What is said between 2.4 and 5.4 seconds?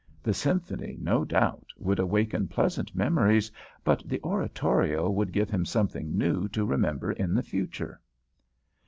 pleasant memories, but the Oratorio would